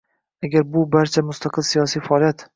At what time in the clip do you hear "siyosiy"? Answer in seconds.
1.71-2.07